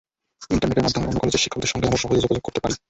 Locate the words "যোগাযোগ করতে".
2.23-2.59